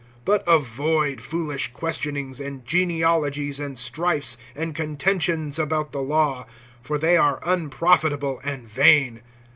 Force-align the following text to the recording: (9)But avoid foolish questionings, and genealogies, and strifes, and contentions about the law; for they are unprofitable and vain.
(9)But 0.25 0.41
avoid 0.47 1.21
foolish 1.21 1.73
questionings, 1.73 2.39
and 2.39 2.65
genealogies, 2.65 3.59
and 3.59 3.77
strifes, 3.77 4.35
and 4.55 4.73
contentions 4.73 5.59
about 5.59 5.91
the 5.91 6.01
law; 6.01 6.47
for 6.81 6.97
they 6.97 7.17
are 7.17 7.39
unprofitable 7.45 8.41
and 8.43 8.67
vain. 8.67 9.21